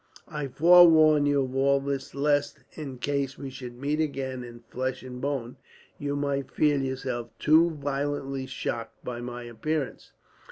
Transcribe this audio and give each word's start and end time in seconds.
I 0.27 0.47
forewarn 0.47 1.27
you 1.27 1.43
of 1.43 1.55
all 1.55 1.79
this 1.79 2.15
lest, 2.15 2.61
in 2.71 2.97
case 2.97 3.37
we 3.37 3.51
should 3.51 3.77
meet 3.77 3.99
again 3.99 4.43
in 4.43 4.61
flesh 4.61 5.03
and 5.03 5.21
bone, 5.21 5.57
you 5.99 6.15
might 6.15 6.49
feel 6.49 6.81
yourself 6.81 7.29
too 7.37 7.69
violently 7.69 8.47
shocked 8.47 9.05
by 9.05 9.21
my 9.21 9.43
appearance. 9.43 10.11